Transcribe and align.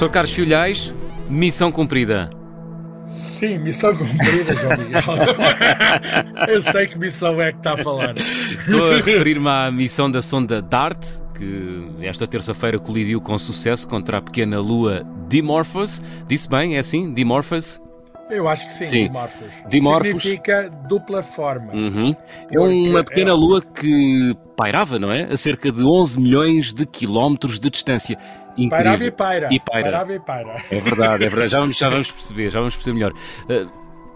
Professor 0.00 0.14
Carlos 0.14 0.32
Filhais, 0.32 0.94
missão 1.28 1.70
cumprida. 1.70 2.30
Sim, 3.04 3.58
missão 3.58 3.94
cumprida, 3.94 4.56
João 4.56 4.78
Miguel. 4.78 5.02
Eu 6.48 6.62
sei 6.62 6.86
que 6.86 6.98
missão 6.98 7.38
é 7.38 7.52
que 7.52 7.58
está 7.58 7.74
a 7.74 7.76
falar. 7.76 8.14
Estou 8.16 8.92
a 8.92 8.94
referir-me 8.94 9.46
à 9.46 9.70
missão 9.70 10.10
da 10.10 10.22
sonda 10.22 10.62
DART, 10.62 11.04
que 11.36 11.86
esta 12.00 12.26
terça-feira 12.26 12.78
colidiu 12.78 13.20
com 13.20 13.36
sucesso 13.36 13.86
contra 13.86 14.16
a 14.16 14.22
pequena 14.22 14.58
lua 14.58 15.04
Dimorphos. 15.28 16.00
Disse 16.26 16.48
bem, 16.48 16.76
é 16.76 16.78
assim? 16.78 17.12
Dimorphos? 17.12 17.78
Eu 18.30 18.48
acho 18.48 18.64
que 18.66 18.72
sim, 18.72 18.86
Sim. 18.86 19.02
Dimorphos. 19.08 19.48
Dimorphos. 19.68 20.22
Significa 20.22 20.70
dupla 20.88 21.22
forma. 21.22 21.74
Uhum. 21.74 22.14
É 22.50 22.58
uma 22.58 23.02
Porque 23.02 23.10
pequena 23.10 23.30
é- 23.32 23.34
lua 23.34 23.60
que 23.60 24.34
pairava, 24.56 24.98
não 24.98 25.10
é? 25.10 25.24
A 25.24 25.36
cerca 25.36 25.70
de 25.72 25.82
11 25.82 26.20
milhões 26.20 26.72
de 26.72 26.86
quilómetros 26.86 27.58
de 27.58 27.68
distância. 27.68 28.16
Incrível. 28.56 28.70
Pairava 28.70 29.04
e 29.04 29.10
paira. 29.10 29.48
E 29.50 29.60
paira. 29.60 29.82
Pairava 29.82 30.14
e 30.14 30.20
paira. 30.20 30.62
É 30.70 30.80
verdade, 30.80 31.24
é 31.24 31.28
verdade. 31.28 31.50
Já 31.50 31.60
vamos, 31.60 31.76
já 31.76 31.88
vamos 31.88 32.10
perceber, 32.10 32.50
já 32.50 32.58
vamos 32.58 32.76
perceber 32.76 32.94
melhor. 32.94 33.12
Uh, 33.12 33.70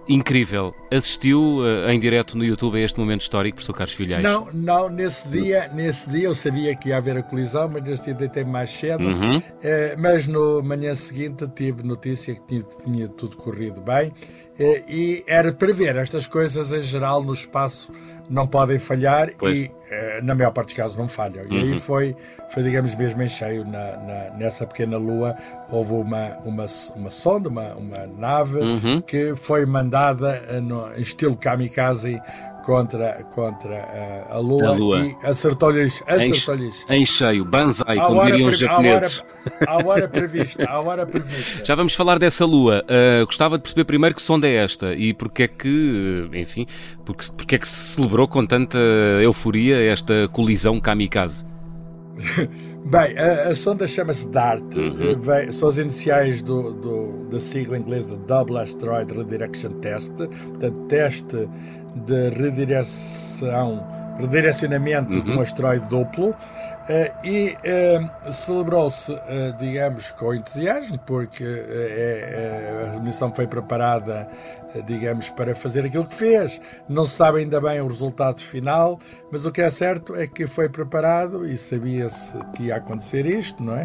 incrível. 0.09 0.75
Assistiu 0.95 1.59
uh, 1.59 1.91
em 1.91 1.99
direto 1.99 2.37
no 2.39 2.45
YouTube 2.45 2.77
a 2.79 2.81
este 2.85 2.99
momento 3.01 3.23
histórico, 3.23 3.57
professor 3.57 3.73
Carlos 3.75 3.95
Filhais? 3.95 4.23
Não, 4.23 4.47
não, 4.53 4.89
nesse 4.89 5.29
dia, 5.29 5.69
nesse 5.75 6.11
dia 6.11 6.25
eu 6.27 6.35
sabia 6.35 6.75
que 6.77 6.91
ia 6.91 6.99
haver 6.99 7.17
a 7.17 7.23
colisão, 7.23 7.69
mas 7.69 7.83
nesse 7.83 8.05
dia 8.05 8.15
deitei 8.15 8.45
mais 8.45 8.71
cedo. 8.71 9.03
Uhum. 9.05 9.43
Eh, 9.63 9.97
mas 9.99 10.27
no 10.27 10.63
manhã 10.63 10.95
seguinte 10.95 11.47
tive 11.55 11.83
notícia 11.83 12.35
que 12.35 12.43
tinha, 12.47 12.63
tinha 12.85 13.09
tudo 13.09 13.37
corrido 13.37 13.81
bem. 13.81 14.13
Eh, 14.59 14.85
e 14.89 15.25
era 15.27 15.53
para 15.53 15.73
ver, 15.73 15.97
estas 15.97 16.27
coisas 16.29 16.71
em 16.73 16.83
geral 16.83 17.23
no 17.25 17.33
espaço 17.33 17.91
não 18.31 18.47
podem 18.47 18.79
falhar 18.79 19.31
Pois. 19.37 19.59
e 19.59 19.71
na 20.23 20.35
maior 20.35 20.51
parte 20.51 20.69
dos 20.69 20.77
casos 20.77 20.97
não 20.97 21.07
falham. 21.09 21.45
E 21.45 21.49
Uhum. 21.59 21.73
aí 21.75 21.81
foi, 21.81 22.17
foi, 22.51 22.63
digamos, 22.63 22.95
mesmo 22.95 23.23
em 23.23 23.29
cheio 23.29 23.65
na, 23.65 23.97
na- 23.99 24.31
nessa 24.39 24.67
pequena 24.67 24.97
lua. 24.97 25.37
Houve 25.71 25.93
uma, 25.93 26.37
uma, 26.45 26.65
uma 26.97 27.11
sonda, 27.11 27.49
uma, 27.49 27.75
uma 27.75 28.07
nave 28.07 28.59
Uhum. 28.61 29.03
que 29.03 29.35
foi 29.37 29.67
mandada 29.67 30.41
no, 30.63 30.84
estilo 30.97 31.37
kamikaze 31.37 32.21
contra, 32.65 33.23
contra 33.35 33.75
eh, 33.75 34.25
a 34.31 34.39
lua, 34.39 34.69
A 34.69 34.73
Lua. 34.73 35.01
e 35.01 35.15
acertou-lhes 35.23 36.03
Em, 36.09 36.15
acertou-lhes 36.15 36.85
em 36.89 37.05
cheio, 37.05 37.45
banzai, 37.45 37.99
à 37.99 38.07
como 38.07 38.25
diriam 38.25 38.49
os 38.49 38.59
pre- 38.59 38.67
à, 38.69 38.73
hora, 38.73 38.85
japoneses. 38.85 39.23
à 39.67 39.87
hora 39.87 40.09
prevista, 40.09 40.65
à 40.71 40.81
hora 40.81 41.07
prevista. 41.07 41.63
Já 41.67 41.75
vamos 41.75 41.95
falar 41.95 42.19
dessa 42.19 42.47
lua. 42.47 42.83
Uh, 42.85 43.27
gostava 43.27 43.59
de 43.59 43.63
perceber 43.63 43.85
primeiro 43.85 44.15
que 44.15 44.23
sonda 44.23 44.49
é 44.49 44.55
esta 44.55 44.95
e 44.95 45.13
porque 45.13 45.43
é 45.43 45.49
que, 45.49 46.29
uh, 46.33 46.35
enfim, 46.37 46.67
porque, 47.05 47.27
porque 47.37 47.55
é 47.57 47.59
que 47.59 47.69
se 47.69 47.97
celebrou 47.97 48.27
com 48.27 48.47
tanta 48.47 48.79
euforia 49.23 49.77
esta 49.93 50.27
colisão 50.33 50.81
kamikaze? 50.81 51.45
Bem, 52.87 53.19
a, 53.19 53.49
a 53.49 53.55
sonda 53.55 53.87
chama-se 53.89 54.29
DART, 54.31 54.63
Uhum. 54.77 55.21
vem- 55.21 55.51
são 55.51 55.69
as 55.69 55.79
iniciais 55.79 56.43
do, 56.43 56.75
do- 56.75 57.29
da 57.31 57.41
sigla 57.41 57.79
inglesa 57.79 58.17
Double 58.27 58.59
Asteroid 58.59 59.13
Redirection 59.13 59.71
Test, 59.81 60.13
portanto, 60.17 60.87
teste 60.89 61.49
de 62.07 62.29
redireção, 62.31 63.85
redirecionamento 64.19 65.21
de 65.23 65.31
Uhum. 65.31 65.39
um 65.39 65.41
asteroide 65.41 65.87
duplo. 65.89 66.35
eh, 66.87 67.11
e 67.25 67.57
eh, 67.65 67.99
celebrou-se, 68.31 69.11
eh, 69.27 69.55
digamos, 69.59 70.11
com 70.11 70.35
entusiasmo, 70.35 70.99
porque 71.07 71.43
eh, 71.43 72.93
a 72.95 73.01
missão 73.01 73.35
foi 73.35 73.47
preparada, 73.47 74.29
digamos, 74.83 75.31
para 75.31 75.55
fazer 75.55 75.85
aquilo 75.87 76.07
que 76.07 76.15
fez. 76.15 76.61
Não 76.89 77.05
se 77.05 77.15
sabe 77.17 77.41
ainda 77.41 77.61
bem 77.61 77.81
o 77.81 77.87
resultado 77.87 78.41
final, 78.41 78.99
mas 79.31 79.45
o 79.45 79.53
que 79.53 79.61
é 79.63 79.71
certo 79.71 80.15
é 80.15 80.27
que 80.27 80.47
foi 80.47 80.69
preparado 80.69 81.47
e 81.47 81.57
sabia-se 81.57 82.37
que 82.55 82.65
ia 82.65 82.77
acontecer 82.77 83.27
isto, 83.27 83.63
não 83.63 83.77
é? 83.77 83.85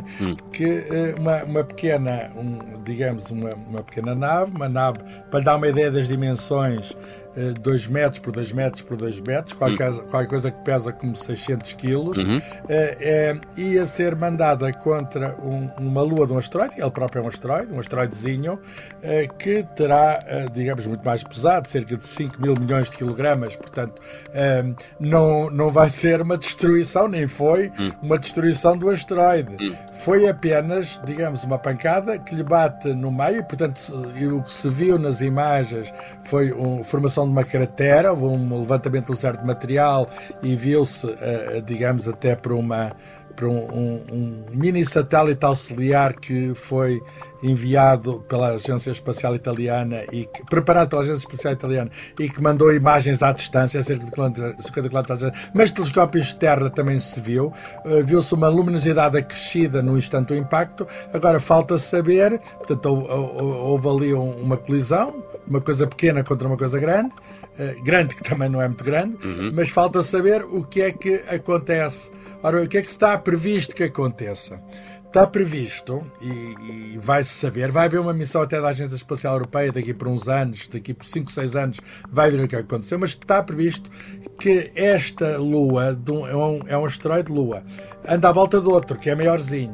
Que 0.52 0.86
eh, 0.90 1.16
uma, 1.18 1.44
uma 1.44 1.64
pequena, 1.64 2.32
um, 2.36 2.82
digamos, 2.84 3.30
uma, 3.32 3.54
uma 3.54 3.84
pequena 3.84 4.14
nave, 4.16 4.52
uma 4.56 4.70
nave, 4.70 5.00
para 5.32 5.40
dar 5.42 5.56
uma 5.56 5.68
ideia 5.68 5.92
das 5.92 6.08
dimensões, 6.08 6.96
2 7.62 7.88
metros 7.88 8.20
por 8.20 8.34
2 8.34 8.52
metros 8.52 8.82
por 8.82 8.98
2 8.98 9.22
metros, 9.22 9.54
qualquer, 9.54 9.94
qualquer 10.10 10.28
coisa 10.28 10.52
que 10.52 10.62
pesa 10.64 10.92
como 10.92 11.16
600 11.16 11.72
quilos, 11.74 12.18
eh, 12.68 12.98
eh, 13.00 13.36
ia 13.56 13.86
ser 13.86 14.14
mandada 14.16 14.74
contra 14.74 15.36
um- 15.42 15.70
uma 15.80 16.02
lua 16.02 16.28
de 16.28 16.34
um 16.34 16.38
asteroide, 16.38 16.76
ele 16.78 16.92
próprio 16.92 17.22
é 17.22 17.24
um 17.24 17.28
asteroide, 17.30 17.72
um 17.74 17.80
asteroidezinho, 17.80 18.60
eh, 19.02 19.28
que 19.38 19.64
terá, 19.76 20.22
eh, 20.28 20.50
digamos, 20.80 20.88
muito 20.88 21.06
mais 21.06 21.24
pesado, 21.24 21.68
cerca 21.68 21.98
de 21.98 22.06
5 22.06 22.42
mil 22.42 22.54
milhões 22.60 22.90
de 22.90 22.98
quilogramas, 22.98 23.56
portanto, 23.56 24.02
eh, 24.34 24.64
não, 25.00 25.50
não 25.50 25.70
vai 25.70 25.90
ser 25.90 26.22
uma 26.22 26.38
destruição, 26.38 27.08
nem 27.08 27.28
foi 27.28 27.72
uma 28.02 28.18
destruição 28.18 28.78
do 28.78 28.90
asteroide. 28.90 29.78
Foi 30.00 30.28
apenas, 30.28 31.00
digamos, 31.06 31.44
uma 31.44 31.58
pancada 31.58 32.18
que 32.18 32.36
lhe 32.36 32.44
bate 32.44 32.94
no 32.94 33.12
meio, 33.12 33.44
portanto, 33.44 33.80
o 34.34 34.44
que 34.44 34.54
se 34.54 34.70
viu 34.70 34.98
nas 34.98 35.22
imagens 35.22 35.94
foi 36.24 36.52
a 36.52 36.84
formação 36.84 37.26
de 37.26 37.32
uma 37.32 37.44
cratera, 37.44 38.14
um 38.14 38.60
levantamento 38.60 39.08
de 39.08 39.12
um 39.12 39.16
certo 39.16 39.46
material 39.46 40.10
e 40.42 40.56
viu-se, 40.56 41.10
eh, 41.22 41.62
digamos, 41.66 42.08
até 42.08 42.36
por 42.36 42.54
uma 42.54 42.92
para 43.40 43.48
um, 43.48 43.58
um- 43.72 44.04
um 44.12 44.46
mini 44.52 44.84
satélite 44.84 45.46
auxiliar 45.46 46.14
que 46.20 46.54
foi 46.56 47.02
enviado 47.42 48.20
pela 48.28 48.50
Agência 48.50 48.92
Espacial 48.92 49.34
Italiana 49.34 50.04
e 50.12 50.26
que- 50.26 50.44
preparado 50.50 50.90
pela 50.90 51.02
Agência 51.04 51.22
Espacial 51.26 51.54
Italiana 51.54 51.90
e 52.20 52.30
que 52.30 52.42
mandou 52.42 52.74
imagens 52.74 53.24
à 53.24 53.32
distância, 53.32 53.80
a 53.80 53.84
cerca 53.84 54.04
de 54.04 54.10
50 54.10 54.56
50 54.62 54.90
km 54.90 55.32
mas 55.54 55.72
telescópios 55.72 56.28
de 56.28 56.36
terra 56.36 56.70
também 56.70 57.00
se 57.00 57.18
viu. 57.22 57.54
Uh, 57.86 58.04
Viu-se 58.04 58.34
uma 58.34 58.50
luminosidade 58.50 59.18
acrescida 59.18 59.82
no 59.82 59.98
instante 59.98 60.28
do 60.28 60.36
impacto. 60.36 60.86
Agora 61.14 61.40
falta 61.40 61.78
saber, 61.78 62.40
portanto, 62.58 62.86
houve, 62.88 63.88
houve 63.88 63.88
ali 63.88 64.14
um- 64.14 64.42
uma 64.42 64.58
colisão, 64.58 65.24
uma 65.48 65.62
coisa 65.62 65.88
pequena 65.88 66.24
contra 66.26 66.46
uma 66.46 66.58
coisa 66.58 66.78
grande. 66.78 67.14
uh, 67.60 67.84
grande 67.84 68.16
que 68.16 68.24
também 68.24 68.48
não 68.50 68.62
é 68.62 68.68
muito 68.68 68.84
grande, 68.86 69.18
mas 69.54 69.70
falta 69.70 70.02
saber 70.02 70.44
o 70.44 70.64
que 70.64 70.82
é 70.82 70.92
que 70.94 71.16
acontece. 71.30 72.10
Ora, 72.42 72.64
o 72.64 72.68
que 72.68 72.78
é 72.78 72.82
que 72.82 72.90
está 72.90 73.18
previsto 73.18 73.76
que 73.76 73.84
aconteça? 73.84 74.62
Está 75.06 75.26
previsto, 75.26 76.04
e, 76.22 76.94
e 76.94 76.98
vai-se 77.00 77.32
saber, 77.32 77.72
vai 77.72 77.88
haver 77.88 78.00
uma 78.00 78.14
missão 78.14 78.44
até 78.44 78.62
da 78.62 78.68
Agência 78.68 78.96
Espacial 78.96 79.34
Europeia 79.34 79.72
daqui 79.72 79.92
por 79.92 80.08
uns 80.08 80.30
anos, 80.30 80.68
daqui 80.68 80.94
por 80.94 81.04
5, 81.06 81.32
6 81.32 81.56
anos, 81.56 81.80
vai 82.08 82.30
ver 82.30 82.44
o 82.44 82.48
que 82.48 82.56
aconteceu, 82.56 83.00
mas 83.00 83.10
está 83.10 83.42
previsto 83.42 83.90
que 84.40 84.72
esta 84.76 85.38
Lua, 85.38 85.96
de 85.96 86.12
é, 86.12 86.36
um, 86.36 86.60
é 86.68 86.78
um 86.78 86.86
asteroide 86.86 87.32
Lua, 87.32 87.64
anda 88.08 88.30
à 88.30 88.32
volta 88.32 88.62
do 88.62 88.70
outro, 88.70 89.00
que 89.00 89.10
é 89.10 89.16
maiorzinho, 89.16 89.74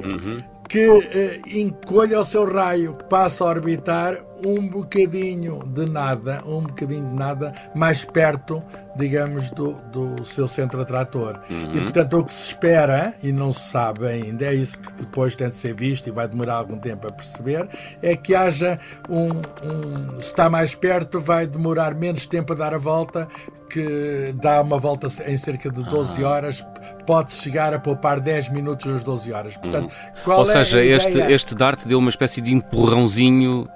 que 0.69 0.79
eh, 0.79 1.41
encolhe 1.45 2.15
ao 2.15 2.23
seu 2.23 2.49
raio, 2.49 2.95
que 2.95 3.03
passa 3.03 3.43
a 3.43 3.47
orbitar 3.47 4.17
um 4.43 4.67
bocadinho 4.67 5.59
de 5.67 5.85
nada, 5.85 6.43
um 6.45 6.61
bocadinho 6.61 7.07
de 7.07 7.13
nada, 7.13 7.53
mais 7.73 8.03
perto, 8.03 8.63
digamos, 8.95 9.49
do, 9.51 9.73
do 9.91 10.23
seu 10.25 10.47
centro 10.47 10.81
atrator. 10.81 11.39
E, 11.49 11.81
portanto, 11.81 12.19
o 12.19 12.25
que 12.25 12.33
se 12.33 12.47
espera, 12.47 13.13
e 13.21 13.31
não 13.31 13.51
se 13.53 13.69
sabe 13.69 14.07
ainda, 14.07 14.45
é 14.45 14.53
isso 14.53 14.79
que 14.79 14.91
depois 14.93 15.35
tem 15.35 15.47
de 15.47 15.55
ser 15.55 15.73
visto 15.73 16.07
e 16.07 16.11
vai 16.11 16.27
demorar 16.27 16.55
algum 16.55 16.77
tempo 16.77 17.07
a 17.07 17.11
perceber, 17.11 17.67
é 18.01 18.15
que 18.15 18.33
haja 18.33 18.79
um, 19.09 19.29
um 19.63 20.21
se 20.21 20.27
está 20.27 20.49
mais 20.49 20.75
perto, 20.75 21.19
vai 21.19 21.47
demorar 21.47 21.93
menos 21.93 22.27
tempo 22.27 22.53
a 22.53 22.55
dar 22.55 22.73
a 22.73 22.77
volta, 22.77 23.27
que 23.69 24.33
dá 24.41 24.61
uma 24.61 24.77
volta 24.77 25.07
em 25.27 25.37
cerca 25.37 25.69
de 25.69 25.83
12 25.83 26.23
horas, 26.23 26.65
pode 27.05 27.33
chegar 27.33 27.73
a 27.73 27.79
poupar 27.79 28.19
10 28.19 28.49
minutos 28.49 28.91
das 28.91 29.03
12 29.03 29.33
horas. 29.33 29.57
Portanto, 29.57 29.91
qual 30.23 30.39
Ou 30.39 30.43
é 30.43 30.47
seja, 30.47 30.83
este, 30.83 31.19
este 31.19 31.55
Dart 31.55 31.85
deu 31.85 31.99
uma 31.99 32.09
espécie 32.09 32.41
de 32.41 32.53
empurrãozinho. 32.53 33.67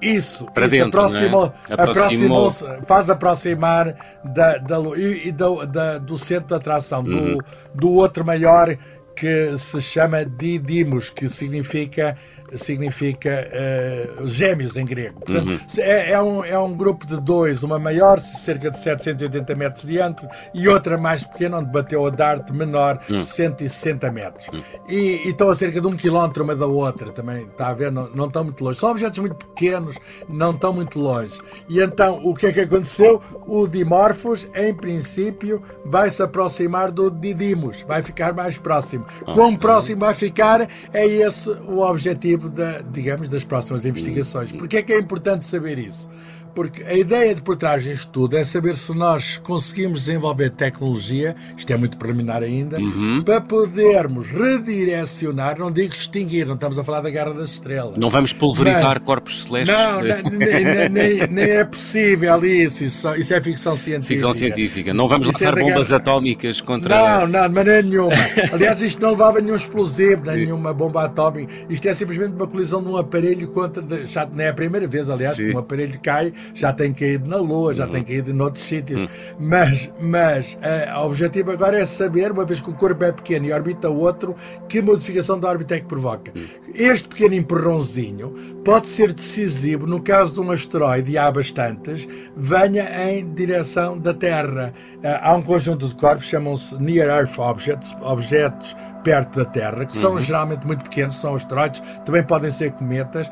Isso, 0.00 0.46
Para 0.54 0.66
isso 0.66 0.76
dentro, 0.76 1.00
aproximou, 1.00 1.52
é? 1.68 1.74
Aproximou. 1.74 2.50
faz 2.86 3.10
aproximar 3.10 3.94
da, 4.24 4.58
da 4.58 4.78
e, 4.96 5.28
e 5.28 5.32
do, 5.32 5.66
da- 5.66 5.98
do 5.98 6.16
centro 6.16 6.48
de 6.48 6.54
atração, 6.54 7.00
Uhum. 7.00 7.36
do, 7.36 7.44
do 7.74 7.92
outro 7.92 8.24
maior 8.24 8.76
que 9.20 9.58
se 9.58 9.82
chama 9.82 10.24
Didymos, 10.24 11.10
que 11.10 11.28
significa, 11.28 12.16
significa 12.54 13.28
eh, 13.52 14.08
gêmeos 14.24 14.78
em 14.78 14.86
grego. 14.86 15.20
Portanto, 15.20 15.46
Uhum. 15.50 15.58
é, 15.78 16.12
é 16.12 16.22
um, 16.22 16.42
é 16.44 16.58
um 16.58 16.74
grupo 16.74 17.06
de 17.06 17.20
dois, 17.20 17.62
uma 17.62 17.78
maior, 17.78 18.18
cerca 18.18 18.70
de 18.70 18.78
780 18.78 19.54
metros 19.54 19.82
de 19.82 19.88
diâmetro, 19.92 20.26
e 20.54 20.66
outra 20.68 20.96
mais 20.96 21.22
pequena, 21.24 21.58
onde 21.58 21.70
bateu 21.70 22.06
a 22.06 22.10
Dart 22.10 22.50
menor, 22.50 22.98
Hum. 23.10 23.22
160 23.22 24.10
metros. 24.10 24.48
E, 24.88 25.26
e 25.26 25.28
estão 25.30 25.50
a 25.50 25.54
cerca 25.54 25.80
de 25.82 25.86
um 25.86 25.94
quilómetro 25.96 26.42
uma 26.42 26.56
da 26.56 26.66
outra, 26.66 27.12
também 27.12 27.44
está 27.44 27.68
a 27.68 27.74
ver, 27.74 27.92
não, 27.92 28.08
não 28.14 28.26
estão 28.26 28.42
muito 28.44 28.64
longe. 28.64 28.78
São 28.80 28.90
objetos 28.90 29.18
muito 29.18 29.34
pequenos, 29.36 29.96
não 30.28 30.52
estão 30.52 30.72
muito 30.72 30.98
longe. 30.98 31.38
E 31.68 31.78
então, 31.80 32.20
o 32.24 32.34
que 32.34 32.46
é 32.46 32.52
que 32.52 32.60
aconteceu? 32.60 33.20
O 33.46 33.68
Dimorphos, 33.68 34.48
em 34.54 34.74
princípio, 34.74 35.62
vai 35.84 36.08
se 36.08 36.22
aproximar 36.22 36.90
do 36.90 37.10
Didymos, 37.10 37.82
vai 37.86 38.02
ficar 38.02 38.32
mais 38.32 38.56
próximo. 38.56 39.04
Quão 39.34 39.54
próximo 39.56 40.00
vai 40.00 40.14
ficar, 40.14 40.68
é 40.92 41.06
esse 41.06 41.48
o 41.50 41.80
objetivo, 41.80 42.48
da, 42.48 42.80
digamos, 42.80 43.28
das 43.28 43.44
próximas 43.44 43.84
investigações. 43.84 44.52
Porquê 44.52 44.78
é 44.78 44.82
que 44.82 44.92
é 44.92 44.98
importante 44.98 45.44
saber 45.44 45.78
isso? 45.78 46.08
Porque 46.54 46.82
a 46.82 46.94
ideia 46.94 47.34
de 47.34 47.42
por 47.42 47.56
trás 47.56 47.82
disto 47.82 48.10
tudo 48.10 48.36
é 48.36 48.44
saber 48.44 48.76
se 48.76 48.94
nós 48.94 49.38
conseguimos 49.38 50.00
desenvolver 50.00 50.50
tecnologia, 50.50 51.34
isto 51.56 51.72
é 51.72 51.76
muito 51.76 51.96
preliminar 51.96 52.42
ainda, 52.42 52.78
uhum. 52.78 53.22
para 53.24 53.40
podermos 53.40 54.30
redirecionar, 54.30 55.58
não 55.58 55.70
digo 55.70 55.92
extinguir, 55.92 56.46
não 56.46 56.54
estamos 56.54 56.78
a 56.78 56.84
falar 56.84 57.00
da 57.00 57.10
Guerra 57.10 57.32
das 57.34 57.50
Estrelas. 57.50 57.96
Não 57.96 58.10
vamos 58.10 58.32
pulverizar 58.32 58.96
mas, 58.96 59.04
corpos 59.04 59.44
celestes. 59.44 59.76
Não, 59.76 60.00
nem, 61.30 61.50
é 61.50 61.64
possível 61.64 62.44
isso, 62.44 62.84
isso, 62.84 63.14
isso, 63.14 63.34
é 63.34 63.40
ficção 63.40 63.76
científica. 63.76 64.14
Ficção 64.14 64.34
científica. 64.34 64.94
Não 64.94 65.06
vamos 65.08 65.26
isso 65.26 65.42
é 65.42 65.46
lançar 65.46 65.58
é 65.60 65.64
bombas 65.64 65.88
guerra... 65.88 66.00
atómicas 66.00 66.60
contra... 66.60 67.20
Não, 67.20 67.28
não, 67.28 67.48
de 67.48 67.54
maneira 67.54 67.82
nenhuma. 67.82 68.14
Aliás, 68.52 68.80
isto 68.82 69.00
não 69.00 69.10
levava 69.10 69.40
nenhum 69.40 69.56
explosivo, 69.56 70.22
nem 70.26 70.46
nenhuma 70.46 70.72
bomba 70.72 71.04
atómica. 71.04 71.52
Isto 71.68 71.88
é 71.88 71.92
simplesmente 71.92 72.34
uma 72.34 72.46
colisão 72.46 72.82
de 72.82 72.88
um 72.88 72.96
aparelho 72.96 73.48
contra... 73.48 73.82
Já 74.06 74.26
não 74.26 74.42
é 74.42 74.48
a 74.48 74.54
primeira 74.54 74.86
vez, 74.86 75.08
aliás, 75.08 75.36
Sim. 75.36 75.46
que 75.46 75.54
um 75.54 75.58
aparelho 75.58 75.98
cai, 76.02 76.32
já 76.54 76.72
tem 76.72 76.92
caído 76.92 77.28
na 77.28 77.36
Lua, 77.36 77.74
já 77.74 77.84
uhum. 77.84 77.90
tem 77.90 78.02
caído 78.02 78.34
noutros 78.34 78.64
sítios. 78.64 79.02
Uhum. 79.02 79.08
Mas, 79.38 79.90
mas 80.00 80.54
uh, 80.54 81.00
o 81.00 81.06
objetivo 81.06 81.50
agora 81.50 81.78
é 81.78 81.84
saber, 81.84 82.32
uma 82.32 82.44
vez 82.44 82.60
que 82.60 82.70
o 82.70 82.74
corpo 82.74 83.02
é 83.04 83.12
pequeno 83.12 83.46
e 83.46 83.52
orbita 83.52 83.88
outro, 83.88 84.34
que 84.68 84.80
modificação 84.80 85.38
da 85.38 85.48
órbita 85.48 85.74
é 85.74 85.80
que 85.80 85.86
provoca. 85.86 86.32
Uhum. 86.34 86.44
Este 86.74 87.08
pequeno 87.08 87.34
empurrãozinho 87.34 88.60
pode 88.64 88.88
ser 88.88 89.12
decisivo 89.12 89.86
no 89.86 90.00
caso 90.00 90.34
de 90.34 90.40
um 90.40 90.50
asteroide, 90.50 91.12
e 91.12 91.18
há 91.18 91.30
bastantes, 91.30 92.06
venha 92.36 93.10
em 93.10 93.32
direção 93.32 93.98
da 93.98 94.14
Terra. 94.14 94.72
Uh, 94.96 95.18
há 95.20 95.34
um 95.34 95.42
conjunto 95.42 95.88
de 95.88 95.94
corpos, 95.94 96.26
chamam-se 96.26 96.80
Near 96.80 97.08
Earth 97.08 97.38
Objects, 97.38 97.96
objetos 98.00 98.76
perto 99.02 99.38
da 99.38 99.44
Terra, 99.44 99.84
que 99.84 99.96
são 99.96 100.14
uhum. 100.14 100.20
geralmente 100.20 100.66
muito 100.66 100.84
pequenos, 100.84 101.16
são 101.16 101.34
asteroides, 101.34 101.82
também 102.04 102.22
podem 102.22 102.50
ser 102.50 102.72
cometas, 102.72 103.30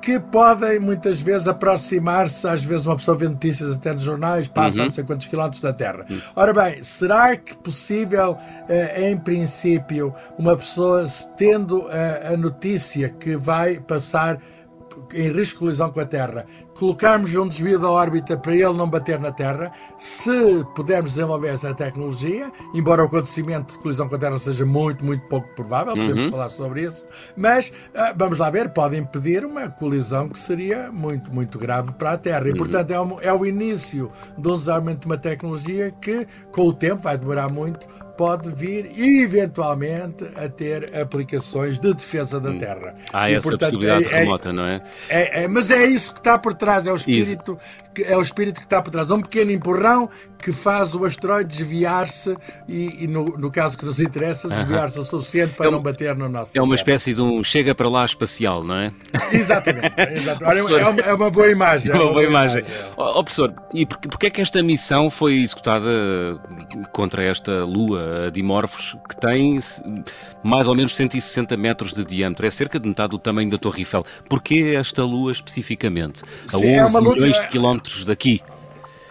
que 0.00 0.18
podem 0.18 0.78
muitas 0.80 1.20
vezes 1.20 1.46
aproximar-se, 1.48 2.46
às 2.46 2.64
vezes 2.64 2.86
uma 2.86 2.96
pessoa 2.96 3.16
vê 3.16 3.28
notícias 3.28 3.72
até 3.72 3.92
nos 3.92 4.02
jornais, 4.02 4.48
passa 4.48 4.78
uhum. 4.78 4.84
não 4.84 4.90
sei 4.90 5.04
quantos 5.04 5.26
quilómetros 5.26 5.60
da 5.60 5.72
Terra. 5.72 6.04
Uhum. 6.08 6.20
Ora 6.36 6.52
bem, 6.52 6.82
será 6.82 7.36
que 7.36 7.56
possível, 7.56 8.36
eh, 8.68 9.10
em 9.10 9.16
princípio, 9.16 10.14
uma 10.38 10.56
pessoa 10.56 11.04
tendo 11.36 11.88
a 11.88 12.36
notícia 12.36 13.08
que 13.08 13.36
vai 13.36 13.78
passar 13.78 14.38
em 15.14 15.32
risco 15.32 15.54
de 15.54 15.58
colisão 15.60 15.90
com 15.90 16.00
a 16.00 16.04
Terra, 16.04 16.44
colocarmos 16.78 17.34
um 17.34 17.48
desvio 17.48 17.78
da 17.78 17.90
órbita 17.90 18.36
para 18.36 18.54
ele 18.54 18.72
não 18.72 18.88
bater 18.88 19.20
na 19.20 19.32
Terra, 19.32 19.72
se 19.98 20.64
pudermos 20.76 21.14
desenvolver 21.14 21.48
essa 21.48 21.74
tecnologia, 21.74 22.52
embora 22.72 23.02
o 23.02 23.06
acontecimento 23.06 23.72
de 23.72 23.78
colisão 23.80 24.08
com 24.08 24.14
a 24.14 24.18
Terra 24.18 24.38
seja 24.38 24.64
muito, 24.64 25.04
muito 25.04 25.26
pouco 25.26 25.48
provável, 25.56 25.94
podemos 25.94 26.24
uhum. 26.24 26.30
falar 26.30 26.48
sobre 26.48 26.84
isso, 26.84 27.04
mas 27.36 27.68
uh, 27.68 28.14
vamos 28.16 28.38
lá 28.38 28.48
ver, 28.48 28.68
pode 28.70 28.96
impedir 28.96 29.44
uma 29.44 29.68
colisão 29.68 30.28
que 30.28 30.38
seria 30.38 30.92
muito, 30.92 31.34
muito 31.34 31.58
grave 31.58 31.92
para 31.92 32.12
a 32.12 32.18
Terra. 32.18 32.46
E, 32.46 32.52
uhum. 32.52 32.58
portanto, 32.58 32.90
é, 32.92 33.00
um, 33.00 33.20
é 33.20 33.32
o 33.32 33.44
início 33.44 34.12
do 34.36 34.56
desenvolvimento 34.56 35.00
de 35.00 35.06
uma 35.06 35.18
tecnologia 35.18 35.90
que, 35.90 36.26
com 36.52 36.62
o 36.62 36.72
tempo, 36.72 37.02
vai 37.02 37.18
demorar 37.18 37.48
muito, 37.48 37.88
pode 38.18 38.50
vir 38.50 38.90
eventualmente 38.98 40.24
a 40.36 40.48
ter 40.48 41.00
aplicações 41.00 41.78
de 41.78 41.94
defesa 41.94 42.40
da 42.40 42.50
hum. 42.50 42.58
Terra. 42.58 42.94
Há 43.12 43.30
e, 43.30 43.34
essa 43.34 43.48
portanto, 43.48 43.70
possibilidade 43.70 44.12
é, 44.12 44.18
remota, 44.18 44.52
não 44.52 44.66
é? 44.66 44.82
é? 45.08 45.44
é? 45.44 45.48
Mas 45.48 45.70
é 45.70 45.86
isso 45.86 46.12
que 46.12 46.18
está 46.18 46.36
por 46.36 46.52
trás, 46.54 46.67
é 46.86 46.92
o 46.92 46.96
espírito, 46.96 47.58
que, 47.94 48.02
é 48.02 48.16
o 48.16 48.22
espírito 48.22 48.60
que 48.60 48.66
está 48.66 48.80
por 48.80 48.90
trás. 48.90 49.10
Um 49.10 49.20
pequeno 49.20 49.50
empurrão 49.50 50.08
que 50.38 50.52
faz 50.52 50.94
o 50.94 51.04
asteroide 51.04 51.56
desviar-se 51.56 52.36
e, 52.68 53.04
e 53.04 53.06
no, 53.06 53.24
no, 53.36 53.50
caso 53.50 53.76
que 53.76 53.84
nos 53.84 53.98
interessa, 53.98 54.48
desviar-se 54.48 54.98
uh 54.98 55.02
-huh. 55.02 55.04
o 55.04 55.06
suficiente 55.06 55.54
para 55.54 55.66
é 55.66 55.70
não 55.70 55.80
bater 55.80 56.14
no 56.14 56.28
nosso. 56.28 56.56
É 56.56 56.62
uma 56.62 56.76
espécie 56.76 57.12
de 57.12 57.20
um 57.20 57.42
chega 57.42 57.74
para 57.74 57.88
lá 57.88 58.04
espacial, 58.04 58.62
não 58.62 58.76
é? 58.76 58.92
Exatamente. 59.32 59.94
exatamente. 60.12 60.72
é, 60.78 60.86
uma, 60.86 61.00
é, 61.00 61.14
uma, 61.14 61.30
boa 61.30 61.50
imagem. 61.50 61.90
É 61.90 61.94
uma, 61.94 62.04
uma 62.04 62.12
boa, 62.12 62.24
imagem. 62.24 62.60
imagem. 62.60 62.94
Oh, 62.96 63.24
professor, 63.24 63.52
e 63.74 63.84
porquê, 63.84 64.08
porquê 64.08 64.26
é 64.26 64.30
que 64.30 64.40
esta 64.40 64.62
missão 64.62 65.10
foi 65.10 65.34
executada 65.34 65.88
contra 66.92 67.22
esta 67.24 67.64
Lua? 67.64 68.30
dimorfos 68.30 68.96
que 69.08 69.16
têm 69.16 69.58
mais 70.42 70.68
ou 70.68 70.74
menos 70.74 70.94
160 70.94 71.56
metros 71.56 71.92
de 71.92 72.04
diâmetro. 72.04 72.46
É 72.46 72.50
cerca 72.50 72.78
de 72.78 72.88
metade 72.88 73.10
do 73.10 73.18
tamanho 73.18 73.50
da 73.50 73.58
Torre 73.58 73.80
Eiffel. 73.80 74.04
Porquê 74.28 74.74
esta 74.76 75.04
Lua 75.04 75.32
especificamente? 75.32 76.22
A 76.52 76.57
11 76.58 76.96
é 76.96 77.00
milhões 77.00 77.40
de 77.40 77.48
quilómetros 77.48 78.04
daqui. 78.04 78.42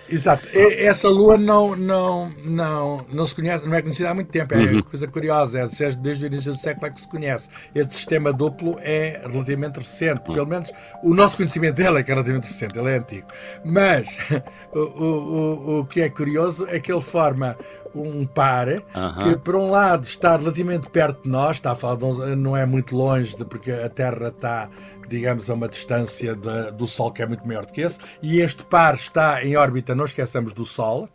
Exato. 0.10 0.48
Essa 0.54 1.10
lua 1.10 1.38
não, 1.38 1.76
não, 1.76 2.32
não, 2.46 3.06
não 3.12 3.26
se 3.26 3.36
conhece, 3.36 3.66
não 3.66 3.76
é 3.76 3.82
conhecida 3.82 4.10
há 4.10 4.14
muito 4.14 4.30
tempo. 4.32 4.54
É 4.54 4.58
uhum. 4.58 4.82
coisa 4.82 5.08
curiosa. 5.08 5.60
É 5.60 5.92
desde 5.92 6.26
o 6.26 6.28
início 6.28 6.54
do 6.54 6.58
século 6.58 6.88
é 6.88 6.90
que 6.90 7.02
se 7.02 7.08
conhece. 7.08 7.50
Este 7.76 7.96
sistema 7.96 8.32
duplo 8.32 8.78
é 8.80 9.22
relativamente 9.30 9.80
recente. 9.80 10.22
Uhum. 10.28 10.36
Pelo 10.36 10.48
menos 10.48 10.72
o 11.04 11.14
nosso 11.14 11.38
conhecimento 11.38 11.76
dele 11.76 12.00
é 12.00 12.04
que 12.04 12.12
é 12.12 12.14
relativamente 12.14 12.48
recente. 12.48 12.78
Ele 12.78 12.90
é 12.90 12.98
antigo. 12.98 13.28
Mas 13.66 14.08
o, 14.74 14.80
o, 14.80 15.80
o, 15.80 15.86
que 15.86 16.02
é 16.02 16.10
curioso 16.10 16.66
é 16.70 16.80
que 16.80 16.92
ele 16.92 17.02
forma 17.02 17.58
um 18.02 18.26
par 18.26 18.68
uhum. 18.68 18.84
que, 19.24 19.38
por 19.38 19.56
um 19.56 19.70
lado, 19.70 20.04
está 20.04 20.36
relativamente 20.38 20.90
perto 20.90 21.24
de 21.24 21.30
nós. 21.30 21.58
Está 21.58 21.72
a 21.72 21.76
falar 21.76 21.96
de, 21.96 22.36
não 22.36 22.56
é 22.56 22.66
muito 22.66 22.96
longe, 22.96 23.36
de, 23.36 23.46
porque 23.46 23.72
a 23.72 23.90
Terra 23.90 24.28
está 24.28 24.70
digamos, 25.08 25.50
a 25.50 25.54
uma 25.54 25.68
distância 25.68 26.36
de, 26.36 26.72
do 26.74 26.86
Sol 26.86 27.12
que 27.12 27.22
é 27.22 27.26
muito 27.26 27.48
maior 27.48 27.66
do 27.66 27.72
que 27.72 27.82
esse, 27.82 27.98
e 28.22 28.40
este 28.42 28.66
par 28.66 28.96
está 28.96 29.42
em 29.44 29.56
órbita, 29.56 29.96
não 29.96 30.06
esqueçamos 30.06 30.54
do 30.54 30.66
Sol, 30.66 31.08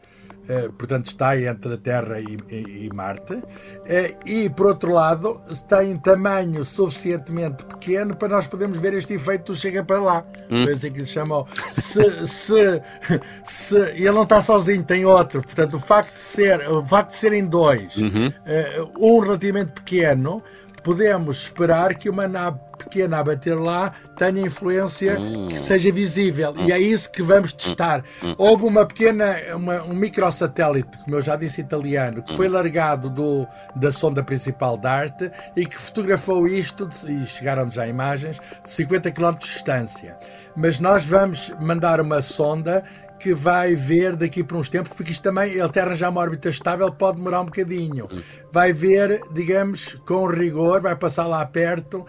portanto 0.77 1.07
está 1.07 1.41
entre 1.41 1.75
a 1.75 1.77
Terra 1.77 2.21
e, 2.21 2.37
e, 2.51 2.87
e 2.87 2.91
Marte, 2.95 3.43
eh, 3.87 4.15
e 4.25 4.51
por 4.51 4.67
outro 4.67 4.93
lado 4.93 5.41
tem 5.69 5.97
tamanho 5.97 6.65
suficientemente 6.65 7.65
pequeno 7.65 8.17
para 8.17 8.29
nós 8.29 8.47
podermos 8.47 8.79
ver 8.79 8.95
este 8.95 9.15
efeito 9.15 9.55
chega 9.55 9.85
para 9.85 10.01
lá. 10.01 10.25
Hum. 10.51 10.65
Foi 10.65 10.73
assim 10.73 10.93
que 10.93 11.01
lhe 11.01 11.07
chamou. 11.07 11.47
Se, 11.75 12.27
se, 12.27 12.83
se, 13.45 13.77
ele 13.77 14.13
não 14.13 14.25
está 14.25 14.41
sozinho, 14.41 14.83
tem 14.83 15.05
outro. 15.05 15.43
Portanto, 15.43 15.75
o 15.75 15.79
facto 15.79 16.15
de, 16.15 16.21
ser, 16.21 16.69
o 16.69 16.85
facto 16.85 17.11
de 17.11 17.17
serem 17.17 17.47
dois, 17.47 17.97
uhum. 17.97 18.33
Eh, 18.45 18.85
um 18.99 19.19
relativamente 19.21 19.73
pequeno, 19.73 20.43
podemos 20.83 21.43
esperar 21.43 21.95
que 21.95 22.09
uma 22.09 22.27
nave 22.27 22.59
pequena 22.79 23.19
a 23.19 23.25
bater 23.25 23.59
lá 23.59 23.93
tenha 24.17 24.41
influência 24.41 25.19
hum. 25.19 25.49
que 25.49 25.59
seja 25.59 25.91
visível. 25.93 26.53
Hum. 26.53 26.67
E 26.67 26.73
é 26.73 26.79
isso 26.79 27.11
que 27.11 27.23
vamos 27.23 27.53
testar. 27.53 28.05
Hum. 28.23 28.35
Houve 28.37 28.65
uma 28.65 28.85
pequena, 28.85 29.37
uma, 29.55 29.83
um 29.83 29.95
microsatélite, 29.95 30.99
como 30.99 31.17
eu 31.17 31.23
já 31.23 31.37
disse 31.37 31.61
italiano, 31.61 32.23
que 32.23 32.37
foi 32.37 32.49
hum. 32.49 32.53
largado 32.53 33.09
do, 33.09 33.47
da 33.77 33.93
sonda 33.93 34.23
principal 34.23 34.77
da 34.77 34.93
arte 34.93 35.31
e 35.57 35.67
que 35.67 35.77
fotografou 35.77 36.47
isto, 36.47 36.89
e 37.09 37.27
chegaram 37.27 37.69
já 37.69 37.87
imagens, 37.87 38.41
de 38.65 38.71
50 38.71 39.11
km 39.13 39.33
de 39.33 39.47
distância. 39.47 40.17
Mas 40.55 40.81
nós 40.81 41.05
vamos 41.05 41.53
mandar 41.61 42.01
uma 42.01 42.21
sonda 42.21 42.85
que 43.23 43.33
vai 43.33 43.75
ver 43.77 44.17
daqui 44.17 44.43
por 44.43 44.57
uns 44.57 44.69
tempos, 44.69 44.93
porque 44.93 45.13
isto 45.13 45.23
também, 45.23 45.53
ele 45.53 45.69
tem 45.69 45.83
arranjar 45.83 46.11
uma 46.11 46.21
órbita 46.21 46.49
estável, 46.49 46.91
pode 46.93 47.19
demorar 47.19 47.41
um 47.41 47.47
bocadinho. 47.47 48.09
Hum. 48.11 48.21
Vai 48.51 48.73
ver, 48.73 49.21
digamos, 49.33 49.95
com 50.05 50.27
rigor, 50.27 50.81
vai 50.81 50.97
passar 50.97 51.27
lá 51.27 51.45
perto 51.47 52.05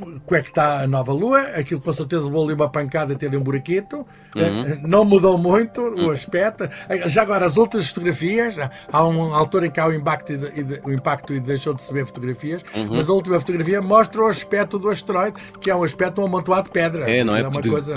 como 0.00 0.38
é 0.38 0.42
que 0.42 0.48
está 0.48 0.80
a 0.80 0.86
nova 0.86 1.12
lua, 1.12 1.40
aquilo 1.56 1.80
com 1.80 1.92
certeza 1.92 2.24
levou 2.24 2.44
ali 2.44 2.54
uma 2.54 2.68
pancada 2.68 3.16
e 3.18 3.26
ali 3.26 3.36
um 3.36 3.42
buraquito, 3.42 4.06
uhum. 4.34 4.40
Eh, 4.40 4.78
não 4.82 5.04
mudou 5.04 5.36
muito 5.36 5.80
o 5.80 6.06
uhum. 6.06 6.10
aspecto. 6.10 6.68
Eh, 6.88 7.08
já 7.08 7.22
agora, 7.22 7.46
as 7.46 7.56
outras 7.56 7.88
fotografias, 7.88 8.56
há 8.92 9.04
uma 9.04 9.36
altura 9.36 9.66
em 9.66 9.70
que 9.70 9.80
há 9.80 9.86
o 9.86 9.92
impacto 9.92 10.32
e, 10.32 10.36
de, 10.36 10.80
o 10.84 10.92
impacto 10.92 11.34
e 11.34 11.40
deixou 11.40 11.74
de 11.74 11.82
se 11.82 11.92
ver 11.92 12.06
fotografias, 12.06 12.62
uhum. 12.74 12.96
mas 12.96 13.08
a 13.08 13.12
última 13.12 13.38
fotografia 13.38 13.80
mostra 13.82 14.22
o 14.22 14.26
aspecto 14.26 14.78
do 14.78 14.88
asteroide, 14.88 15.36
que 15.60 15.70
é 15.70 15.76
um 15.76 15.82
aspecto 15.82 16.20
um 16.20 16.24
amontoado 16.26 16.64
de 16.64 16.70
pedra. 16.70 17.10
É, 17.10 17.24
não 17.24 17.34
é? 17.34 17.40
é 17.40 17.48
uma 17.48 17.60
coisa... 17.60 17.94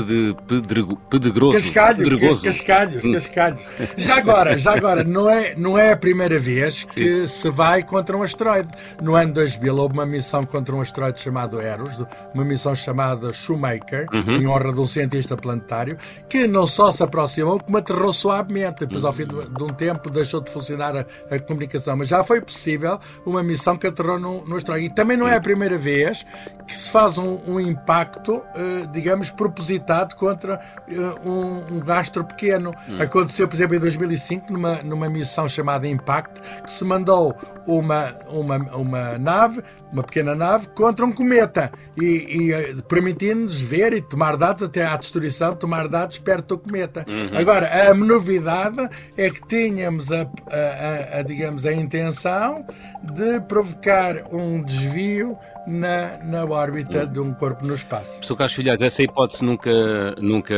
pedregoso. 1.10 1.58
Cascalhos, 1.58 2.10
pedregoso. 2.10 2.44
cascalhos, 2.44 3.06
hum. 3.06 3.14
cascalhos. 3.14 3.62
Já 3.98 4.18
agora, 4.18 4.58
já 4.58 4.76
agora, 4.76 5.04
não 5.04 5.30
é, 5.30 5.56
não 5.56 5.78
é 5.78 5.92
a 5.92 5.98
primeira 5.98 6.40
vez 6.40 6.84
que 6.84 7.22
Sim. 7.22 7.26
se 7.26 7.50
vai 7.50 7.84
contra 7.84 8.18
um 8.18 8.24
asteroide. 8.24 8.70
No 9.02 9.16
ano 9.16 9.34
2000 9.34 9.76
houve 9.76 9.94
uma 9.94 10.06
missão 10.06 10.44
contra 10.44 10.76
um 10.76 10.82
asteroide 10.82 11.20
chamado 11.20 11.60
Eros, 11.62 11.93
uma 12.34 12.44
missão 12.44 12.76
chamada 12.76 13.32
Shoemaker, 13.32 14.08
uhum. 14.14 14.36
em 14.36 14.48
honra 14.48 14.74
de 14.74 14.80
um 14.80 14.86
cientista 14.86 15.36
planetário, 15.36 15.98
que 16.30 16.48
não 16.48 16.66
só 16.66 16.92
se 16.92 17.04
aproximou, 17.04 17.60
como 17.60 17.78
aterrou 17.78 18.14
suavemente. 18.14 18.86
Depois, 18.86 19.04
ao 19.04 19.14
fim 19.14 19.26
de, 19.26 19.48
de 19.48 19.64
um 19.64 19.68
tempo, 19.68 20.10
deixou 20.10 20.42
de 20.42 20.50
funcionar 20.50 20.96
a, 20.96 21.06
a, 21.30 21.40
comunicação. 21.40 21.96
Mas 21.98 22.08
já 22.08 22.24
foi 22.24 22.42
possível 22.42 23.00
uma 23.26 23.44
missão 23.44 23.76
que 23.76 23.88
aterrou 23.88 24.20
no, 24.20 24.46
no 24.46 24.56
asteroide. 24.56 24.88
E 24.88 24.90
também 24.90 25.18
não 25.18 25.28
é 25.28 25.36
a 25.36 25.42
primeira 25.42 25.78
vez 25.78 26.26
que 26.68 26.76
se 26.76 26.90
faz 26.90 27.18
um, 27.18 27.40
um 27.48 27.60
impacto, 27.60 28.38
uh, 28.38 28.88
digamos, 28.92 29.30
propositado 29.30 30.16
contra 30.16 30.60
uh, 30.88 31.30
um, 31.30 31.78
um 31.78 31.92
astro 31.92 32.24
pequeno. 32.24 32.74
Uhum. 32.88 33.02
Aconteceu, 33.02 33.48
por 33.48 33.56
exemplo, 33.56 33.76
em 33.76 33.80
2005, 33.80 34.52
numa, 34.52 34.82
numa 34.84 35.10
missão 35.10 35.48
chamada 35.48 35.88
Impact, 35.88 36.42
que 36.64 36.72
se 36.72 36.86
mandou 36.86 37.36
uma, 37.68 38.16
uma, 38.30 38.58
uma 38.76 39.18
nave, 39.18 39.64
uma 39.92 40.04
pequena 40.04 40.36
nave, 40.36 40.68
contra 40.70 41.06
um 41.06 41.12
cometa. 41.12 41.72
E, 42.00 42.06
e 42.06 42.54
eh, 42.54 42.76
permitindo-nos 42.88 43.60
ver 43.60 43.94
e 43.94 44.02
tomar 44.02 44.38
dados 44.38 44.64
até 44.64 44.86
à 44.86 44.96
destruição, 44.98 45.54
tomar 45.54 45.88
dados 45.88 46.18
perto 46.18 46.56
do 46.56 46.58
cometa. 46.58 47.06
Uhum. 47.08 47.38
Agora, 47.38 47.90
a 47.90 47.94
novidade 47.94 48.90
é 49.16 49.30
que 49.30 49.46
tínhamos 49.48 50.12
a, 50.12 50.22
a, 50.22 51.18
a, 51.18 51.20
a, 51.20 51.22
digamos, 51.22 51.66
a 51.66 51.74
intenção 51.74 52.66
de 53.04 53.40
provocar 53.42 54.28
um 54.32 54.64
desvio 54.64 55.38
na, 55.68 56.18
na 56.24 56.46
órbita 56.46 57.04
uhum. 57.04 57.12
de 57.12 57.20
um 57.20 57.34
corpo 57.34 57.66
no 57.66 57.76
espaço. 57.76 58.14
Professor 58.14 58.36
Carlos 58.36 58.54
Filhais, 58.54 58.82
essa 58.82 59.04
hipótese 59.04 59.44
nunca, 59.44 59.72
nunca, 60.20 60.56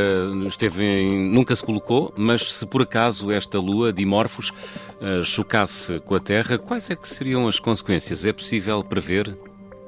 esteve 0.48 0.84
em, 0.84 1.30
nunca 1.30 1.56
se 1.56 1.64
colocou, 1.64 2.14
mas 2.18 2.54
se 2.54 2.66
por 2.66 2.82
acaso 2.82 3.32
esta 3.32 3.60
Lua, 3.60 3.92
Dimorphos, 3.92 4.52
uh, 5.02 5.24
chocasse 5.24 6.00
com 6.02 6.16
a 6.16 6.20
Terra, 6.20 6.58
quais 6.58 6.90
é 6.90 6.96
que 6.96 7.08
seriam 7.08 7.48
as 7.48 7.60
consequências? 7.60 8.26
É 8.26 8.34
possível 8.34 8.84
prever? 8.84 9.36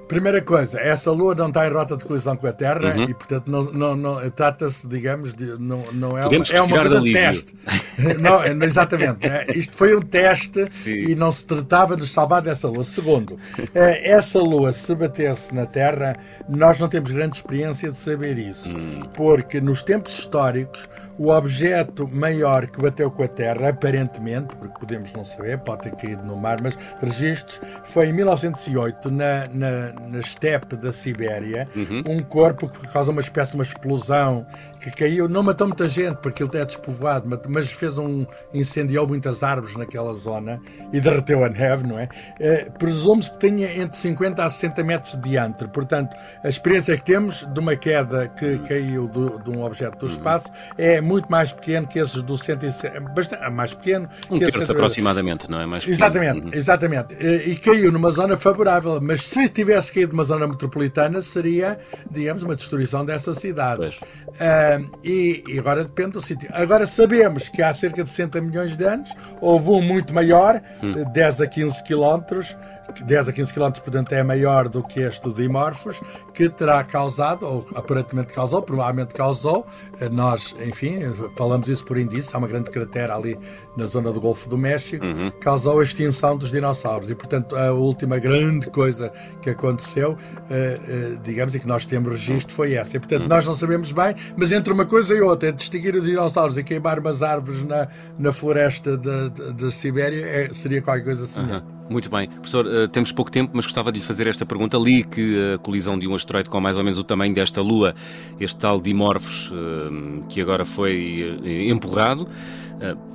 Primeira 0.08 0.42
coisa, 0.42 0.80
essa 0.80 1.12
Lua 1.12 1.36
não 1.36 1.50
está 1.50 1.68
em 1.68 1.72
rota 1.72 1.98
de 1.98 2.06
colisão 2.06 2.38
com 2.38 2.48
a 2.48 2.54
Terra 2.54 2.96
uhum. 2.96 3.04
e, 3.04 3.14
portanto, 3.14 3.52
não, 3.52 3.64
não, 3.64 3.96
não 3.96 4.32
trata-se, 4.32 4.88
digamos, 4.88 5.34
de. 5.34 5.60
Não, 5.60 5.84
não 5.92 6.18
é, 6.18 6.24
Podemos 6.24 6.50
uma, 6.50 6.58
é 6.58 6.62
uma 6.62 6.78
coisa 6.78 7.02
de 7.02 7.14
teste. 7.14 7.56
não, 8.20 8.64
exatamente. 8.64 9.28
É, 9.28 9.46
isto 9.56 9.76
foi 9.76 9.96
um 9.96 10.02
teste 10.02 10.68
Sim. 10.70 10.92
e 10.92 11.16
não 11.16 11.32
se 11.32 11.46
tratava 11.46 11.98
de 11.98 12.08
salvar 12.08 12.42
dessa 12.42 12.68
Lua. 12.68 12.84
Segundo, 12.84 13.38
é, 13.76 14.12
essa 14.12 14.40
Lua, 14.40 14.72
se 14.72 14.96
batesse 14.96 15.54
na 15.54 15.66
Terra, 15.66 16.16
nós 16.48 16.80
não 16.80 16.88
temos 16.88 17.12
grande 17.12 17.38
experiência 17.38 17.92
de 17.92 17.98
saber 17.98 18.38
isso. 18.38 18.72
Hum. 18.72 19.04
Porque 19.14 19.60
nos 19.60 19.84
tempos 19.84 20.18
históricos, 20.18 20.88
o 21.18 21.32
objeto 21.32 22.08
maior 22.08 22.68
que 22.68 22.80
bateu 22.82 23.10
com 23.10 23.24
a 23.24 23.28
Terra, 23.28 23.70
aparentemente, 23.70 24.56
porque 24.56 24.80
podemos 24.80 25.12
não 25.14 25.26
saber, 25.26 25.58
pode 25.60 25.84
ter 25.84 25.96
caído 25.96 26.24
no 26.24 26.36
mar, 26.36 26.58
mas 26.62 26.78
registros, 27.02 27.60
foi 27.86 28.08
em 28.08 28.14
1908, 28.14 29.10
na, 29.10 29.48
na, 29.52 29.94
na 30.10 30.20
estepe 30.20 30.76
da 30.76 30.92
Sibéria, 30.92 31.68
uhum. 31.76 32.04
um 32.08 32.24
corpo 32.24 32.70
que 32.70 32.88
causa 32.88 33.12
uma 33.12 33.22
espécie 33.22 33.52
de 33.52 33.58
uma 33.58 33.64
explosão 33.64 34.46
que 34.80 34.92
caiu, 34.92 35.28
não 35.28 35.44
matou 35.44 35.68
muita 35.68 35.90
gente, 35.90 36.18
porque 36.18 36.44
ele 36.44 36.58
é 36.58 36.66
despovoado, 36.66 37.28
mas 37.50 37.72
fez 37.72 37.98
um. 37.98 38.26
incendiou 38.54 39.08
muitas 39.08 39.44
árvores 39.44 39.76
naquela 39.76 40.14
zona 40.14 40.60
e 40.94 41.02
derreteu 41.02 41.44
a 41.44 41.50
neve, 41.50 41.86
não 41.86 42.00
é? 42.00 42.08
é 42.40 42.66
Presume-se 42.78 43.32
que 43.32 43.38
tenha 43.40 43.76
entre 43.78 43.98
50 43.98 44.44
a 44.44 44.50
60 44.50 44.84
metros 44.84 45.12
de 45.14 45.30
diâmetro. 45.30 45.68
Portanto, 45.70 46.16
a 46.44 46.48
experiência 46.48 46.96
que 46.96 47.04
temos 47.04 47.46
de 47.46 47.60
uma 47.60 47.76
queda 47.76 48.28
que 48.28 48.46
uhum. 48.46 48.64
caiu 48.64 49.08
do, 49.08 49.40
de 49.40 49.50
um 49.50 49.64
objeto 49.64 49.98
do 49.98 50.06
uhum. 50.06 50.12
espaço 50.12 50.52
é 50.78 51.02
muito 51.02 51.30
mais 51.30 51.52
pequeno 51.52 51.88
que 51.88 52.00
esses 52.00 52.22
do 52.22 52.38
160. 52.38 53.00
Bastante 53.00 53.50
mais 53.50 53.74
pequeno. 53.74 54.08
Um 54.30 54.40
terço 54.40 54.60
esse... 54.60 54.72
aproximadamente, 54.72 55.50
não 55.50 55.60
é? 55.60 55.66
Mais 55.66 55.88
exatamente, 55.88 56.48
uhum. 56.48 56.54
exatamente. 56.54 57.16
E, 57.16 57.52
e 57.52 57.56
caiu 57.58 57.92
numa 57.92 58.12
zona 58.12 58.38
favorável, 58.38 59.00
mas 59.02 59.28
se 59.28 59.50
tivesse 59.50 59.87
caído 59.92 60.14
numa 60.14 60.24
zona 60.24 60.48
metropolitana, 60.48 61.22
seria, 61.22 61.80
digamos, 62.10 62.44
uma 62.44 62.56
destruição 62.56 63.06
dessa 63.06 63.34
cidade. 63.34 64.00
Uh, 64.28 64.98
e, 65.04 65.44
e, 65.48 65.60
agora 65.60 65.84
depende 65.84 66.12
do 66.12 66.22
sítio. 66.22 66.50
Agora 66.54 66.86
sabemos 66.86 67.50
que 67.50 67.62
há 67.62 67.72
cerca 67.74 68.04
de 68.04 68.10
60 68.10 68.42
milhões 68.42 68.78
de 68.78 68.84
anos 68.84 69.10
houve 69.42 69.70
um 69.70 69.82
muito 69.82 70.14
maior, 70.14 70.62
hum. 70.82 71.04
10 71.12 71.42
a 71.42 71.48
15 71.48 71.84
quilómetros, 71.84 72.58
10 73.06 73.30
a 73.30 73.34
15 73.34 73.54
km, 73.54 73.72
portanto, 73.84 74.12
é 74.14 74.24
maior 74.24 74.70
do 74.70 74.84
que 74.84 75.02
este 75.02 75.24
do 75.24 75.34
Dimorphos, 75.34 76.02
que 76.34 76.50
terá 76.50 76.84
causado, 76.84 77.46
ou 77.46 77.66
aparentemente 77.76 78.34
causou, 78.34 78.62
provavelmente 78.62 79.14
causou, 79.14 79.66
eh, 80.00 80.10
nós, 80.10 80.56
enfim, 80.62 81.00
falamos 81.36 81.68
isso 81.68 81.86
por 81.86 81.98
indício, 81.98 82.36
há 82.36 82.40
uma 82.40 82.48
grande 82.48 82.70
cratera 82.70 83.16
ali 83.16 83.38
na 83.76 83.86
zona 83.86 84.12
do 84.12 84.20
Golfo 84.20 84.50
do 84.50 84.58
México, 84.58 85.06
uhum. 85.06 85.32
causou 85.40 85.80
a 85.80 85.84
extinção 85.84 86.38
dos 86.38 86.52
dinossauros. 86.52 87.10
E, 87.10 87.16
portanto, 87.16 87.56
a 87.56 87.72
última 87.72 88.18
grande 88.18 88.70
coisa 88.70 89.12
que 89.42 89.50
aconteceu, 89.50 90.18
eh, 90.50 90.80
eh, 90.88 91.18
digamos, 91.24 91.56
e 91.56 91.60
que 91.60 91.68
nós 91.68 91.86
temos 91.86 92.12
registro, 92.12 92.54
foi 92.54 92.74
essa. 92.74 92.98
E, 92.98 93.00
portanto, 93.00 93.24
uhum. 93.24 93.28
nós 93.28 93.46
não 93.46 93.54
sabemos 93.54 93.92
bem, 93.92 94.16
mas 94.36 94.52
entre 94.52 94.74
uma 94.74 94.86
coisa 94.86 95.14
e 95.14 95.22
outra, 95.22 95.50
entre 95.50 95.64
extinguir 95.64 95.96
os 95.96 96.04
dinossauros 96.04 96.58
e 96.58 96.64
queimar 96.64 97.00
umas 97.00 97.22
árvores 97.22 97.62
na, 97.64 97.88
na 98.18 98.32
floresta 98.32 98.98
da 98.98 99.72
Sibéria, 99.72 100.26
é, 100.26 100.54
seria 100.54 100.82
qualquer 100.82 101.04
coisa 101.04 101.28
semelhante. 101.28 101.66
Uhum. 101.66 101.77
Muito 101.90 102.10
bem. 102.10 102.28
Professor, 102.30 102.66
uh, 102.66 102.88
temos 102.88 103.12
pouco 103.12 103.32
tempo, 103.32 103.52
mas 103.54 103.66
gostava 103.66 103.92
de 103.92 104.00
lhe 104.00 104.06
fazer 104.06 104.28
esta 104.28 104.46
pergunta. 104.46 104.78
Li 104.78 105.04
que 105.04 105.54
a 105.54 105.58
colisão 105.58 105.98
de 105.98 106.08
um 106.08 106.14
asteroide 106.14 106.50
com 106.50 106.60
mais 106.60 106.78
ou 106.78 106.84
menos 106.84 107.00
o 107.00 107.04
tamanho 107.04 107.34
desta 107.34 107.62
Lua, 107.62 107.96
este 108.40 108.58
tal 108.58 108.82
Dimorphos, 108.82 109.52
uh, 109.52 110.24
que 110.28 110.42
agora 110.42 110.66
foi 110.66 111.40
uh, 111.42 111.48
empurrado, 111.72 112.28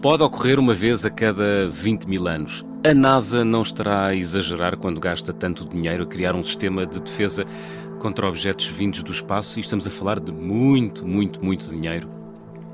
pode 0.01 0.25
ocorrer 0.25 0.59
uma 0.59 0.75
vez 0.75 1.05
a 1.05 1.11
cada 1.11 1.69
20 1.69 2.07
mil 2.07 2.27
anos. 2.27 2.65
A 2.85 2.93
NASA 2.93 3.45
não 3.45 3.63
estará 3.63 4.07
a 4.07 4.17
exagerar 4.17 4.77
quando 4.77 4.99
gasta 4.99 5.33
tanto 5.33 5.69
dinheiro 5.69 6.03
a 6.03 6.07
criar 6.07 6.35
um 6.35 6.43
sistema 6.43 6.85
de 6.85 7.01
defesa 7.01 7.47
contra 8.01 8.27
objetos 8.27 8.67
vindos 8.67 9.05
do 9.05 9.13
espaço? 9.13 9.61
E 9.61 9.63
estamos 9.63 9.87
a 9.87 9.91
falar 9.91 10.19
de 10.19 10.33
muito, 10.33 11.07
muito, 11.07 11.45
muito 11.45 11.71
dinheiro. 11.71 12.22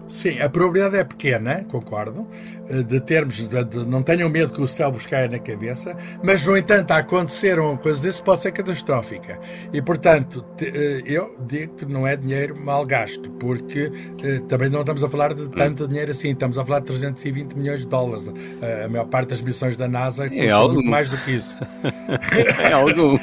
Sim, 0.08 0.40
a 0.40 0.48
probabilidade 0.48 0.96
é 0.96 1.04
pequena, 1.04 1.64
concordo, 1.70 2.26
eh, 2.68 2.82
de 2.82 3.00
termos, 3.00 3.36
de, 3.36 3.64
de, 3.64 3.86
não 3.86 4.02
tenham 4.02 4.28
medo 4.28 4.52
que 4.52 4.60
o 4.60 4.66
céu 4.66 4.90
vos 4.90 5.06
caia 5.06 5.28
na 5.28 5.38
cabeça, 5.38 5.94
mas 6.22 6.44
no 6.46 6.56
entanto, 6.56 6.90
a 6.92 6.98
acontecer 6.98 7.58
uma 7.58 7.76
coisa 7.76 8.02
desse 8.02 8.22
pode 8.22 8.40
ser 8.40 8.52
catastrófica. 8.52 9.38
E 9.72 9.82
portanto, 9.82 10.44
te, 10.56 10.66
eh, 10.66 11.02
eu 11.04 11.36
digo 11.46 11.74
que 11.74 11.84
não 11.84 12.06
é 12.06 12.16
dinheiro 12.16 12.58
mal 12.58 12.86
gasto, 12.86 13.30
porque 13.32 13.92
eh, 14.22 14.40
também 14.48 14.70
não 14.70 14.80
estamos 14.80 15.04
a 15.04 15.08
falar 15.08 15.34
de 15.34 15.48
tanto 15.50 15.86
dinheiro 15.86 16.10
assim, 16.10 16.30
estamos 16.30 16.56
a 16.58 16.64
falar 16.64 16.80
de 16.80 16.86
320 16.86 17.54
milhões 17.54 17.80
de 17.80 17.86
dólares. 17.86 18.30
A 18.84 18.88
maior 18.88 19.06
parte 19.06 19.30
das 19.30 19.42
missões 19.42 19.76
da 19.76 19.86
NASA 19.86 20.26
é 20.26 20.28
custa 20.28 20.54
algo... 20.54 20.74
muito 20.74 20.90
mais 20.90 21.10
do 21.10 21.18
que 21.18 21.32
isso. 21.32 21.56
é 22.62 22.72
algo. 22.72 23.20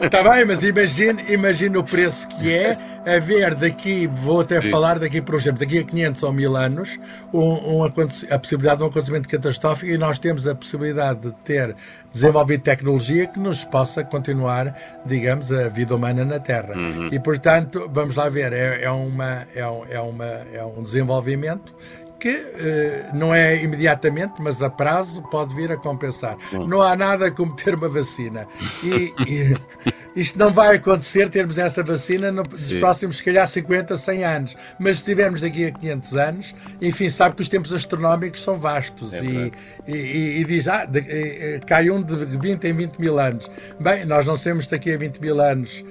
Está 0.00 0.22
bem, 0.28 0.44
mas 0.44 0.62
imagine, 0.62 1.22
imagine 1.28 1.76
o 1.76 1.84
preço 1.84 2.26
que 2.28 2.52
é 2.52 2.78
haver 3.06 3.54
daqui, 3.54 4.06
vou 4.06 4.40
até 4.40 4.60
Sim. 4.60 4.70
falar 4.70 4.98
daqui, 4.98 5.20
por 5.20 5.34
exemplo, 5.34 5.60
daqui 5.60 5.78
a 5.78 5.84
500 5.84 6.14
500 6.14 6.22
ou 6.22 6.32
1000 6.32 6.56
anos 6.56 7.00
um, 7.32 7.40
um, 7.40 7.84
a 7.84 8.38
possibilidade 8.38 8.78
de 8.78 8.84
um 8.84 8.86
acontecimento 8.86 9.28
catastrófico 9.28 9.90
e 9.90 9.98
nós 9.98 10.18
temos 10.18 10.46
a 10.46 10.54
possibilidade 10.54 11.20
de 11.20 11.32
ter 11.44 11.74
desenvolvido 12.12 12.62
tecnologia 12.62 13.26
que 13.26 13.40
nos 13.40 13.64
possa 13.64 14.04
continuar, 14.04 14.76
digamos, 15.04 15.50
a 15.52 15.68
vida 15.68 15.94
humana 15.94 16.24
na 16.24 16.38
Terra. 16.38 16.74
Uhum. 16.76 17.08
E, 17.10 17.18
portanto, 17.18 17.90
vamos 17.92 18.16
lá 18.16 18.28
ver, 18.28 18.52
é, 18.52 18.84
é, 18.84 18.90
uma, 18.90 19.46
é, 19.54 19.66
um, 19.66 19.84
é, 19.88 20.00
uma, 20.00 20.24
é 20.24 20.64
um 20.64 20.82
desenvolvimento 20.82 21.74
que 22.20 22.28
eh, 22.30 23.10
não 23.12 23.34
é 23.34 23.62
imediatamente, 23.62 24.34
mas 24.38 24.62
a 24.62 24.70
prazo 24.70 25.20
pode 25.30 25.54
vir 25.54 25.70
a 25.70 25.76
compensar. 25.76 26.38
Não 26.52 26.80
há 26.80 26.96
nada 26.96 27.30
como 27.30 27.54
ter 27.54 27.74
uma 27.74 27.88
vacina. 27.88 28.46
E, 28.82 29.12
e 29.26 29.56
isto 30.14 30.38
não 30.38 30.52
vai 30.52 30.76
acontecer, 30.76 31.28
termos 31.28 31.58
essa 31.58 31.82
vacina 31.82 32.30
nos 32.30 32.46
Sim. 32.54 32.80
próximos, 32.80 33.18
se 33.18 33.24
calhar, 33.24 33.46
50, 33.46 33.96
100 33.96 34.24
anos. 34.24 34.56
Mas 34.78 35.00
se 35.00 35.04
tivermos 35.04 35.40
daqui 35.40 35.66
a 35.66 35.72
500 35.72 36.16
anos, 36.16 36.54
enfim, 36.80 37.08
sabe 37.08 37.34
que 37.34 37.42
os 37.42 37.48
tempos 37.48 37.74
astronómicos 37.74 38.42
são 38.42 38.54
vastos. 38.54 39.12
É 39.12 39.24
e, 39.24 39.52
e, 39.86 40.40
e, 40.40 40.44
diz, 40.44 40.68
ah, 40.68 40.84
de, 40.84 41.00
e, 41.00 41.60
cai 41.66 41.90
um 41.90 42.02
de 42.02 42.14
20 42.14 42.64
em 42.64 42.72
20 42.72 42.98
mil 42.98 43.18
anos. 43.18 43.50
Bem, 43.80 44.04
nós 44.04 44.24
não 44.26 44.36
sabemos 44.36 44.66
daqui 44.66 44.92
a 44.92 44.96
20 44.96 45.18
mil 45.18 45.40
anos 45.40 45.84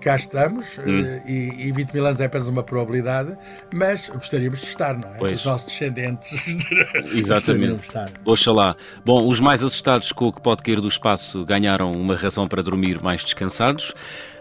cá 0.00 0.16
estamos 0.16 0.78
hum. 0.78 1.02
uh, 1.02 1.28
e, 1.28 1.68
e 1.68 1.72
20 1.72 1.92
mil 1.92 2.06
anos 2.06 2.20
é 2.20 2.26
apenas 2.26 2.48
uma 2.48 2.62
probabilidade, 2.62 3.36
mas 3.72 4.08
gostaríamos 4.08 4.60
de 4.60 4.66
estar, 4.66 4.96
não 4.96 5.08
é? 5.08 5.18
Pois. 5.18 5.40
Os 5.40 5.46
nossos 5.46 5.66
descendentes 5.66 6.44
Exatamente. 7.12 7.74
de 7.74 7.80
estar. 7.80 8.10
Oxalá. 8.24 8.76
Bom, 9.04 9.26
os 9.26 9.40
mais 9.40 9.62
assustados 9.62 10.12
com 10.12 10.26
o 10.26 10.32
que 10.32 10.40
pode 10.40 10.62
cair 10.62 10.80
do 10.80 10.88
espaço 10.88 11.44
ganharam 11.44 11.92
uma 11.92 12.16
razão 12.16 12.48
para 12.48 12.62
dormir 12.62 13.02
mais 13.02 13.24
descansados. 13.24 13.94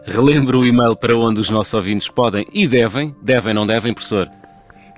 Relembro 0.06 0.60
o 0.60 0.66
e-mail 0.66 0.96
para 0.96 1.18
onde 1.18 1.42
os 1.42 1.50
nossos 1.50 1.74
ouvintes 1.74 2.08
podem 2.08 2.46
e 2.54 2.68
devem, 2.68 3.16
devem, 3.22 3.54
não 3.54 3.66
devem, 3.66 3.94
professor? 3.94 4.30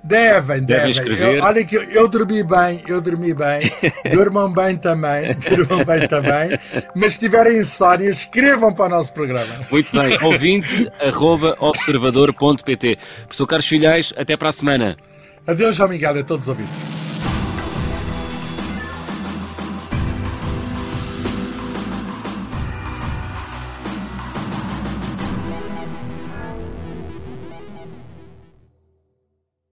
Devem, 0.07 0.63
devem. 0.63 0.65
devem. 0.65 0.89
escrever. 0.91 1.37
Eu, 1.37 1.43
olha 1.43 1.65
que 1.65 1.75
eu, 1.75 1.83
eu, 1.83 2.07
dormi 2.07 2.41
bem, 2.41 2.81
eu 2.87 3.01
dormi 3.01 3.33
bem. 3.33 3.61
Durmam 4.11 4.53
bem 4.53 4.77
também, 4.77 5.35
durmam 5.35 5.83
bem 5.83 6.07
também. 6.07 6.57
Mas 6.95 7.13
se 7.13 7.19
tiverem 7.19 7.57
insónia, 7.57 8.09
escrevam 8.09 8.73
para 8.73 8.85
o 8.85 8.89
nosso 8.89 9.11
programa. 9.11 9.53
Muito 9.69 9.91
bem. 9.91 10.17
Ouvinte, 10.23 10.89
arroba 11.05 11.57
observador.pt. 11.59 12.97
Professor 13.23 13.47
Carlos 13.47 13.67
Filhais, 13.67 14.13
até 14.15 14.37
para 14.37 14.49
a 14.49 14.53
semana. 14.53 14.97
Adeus, 15.45 15.75
João 15.75 15.89
Miguel, 15.89 16.19
a 16.19 16.23
todos 16.23 16.43
os 16.43 16.49
ouvintes. 16.49 17.06